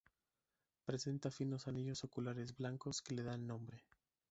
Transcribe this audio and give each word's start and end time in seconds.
Presenta 0.83 1.29
finos 1.29 1.67
anillos 1.67 2.03
oculares 2.03 2.55
blancos 2.57 3.03
que 3.03 3.13
le 3.13 3.21
dan 3.21 3.45
nombre. 3.45 3.83